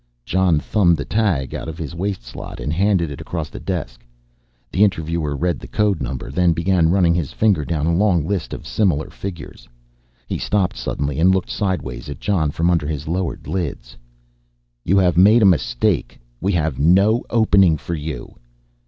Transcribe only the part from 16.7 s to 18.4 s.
no opening for you."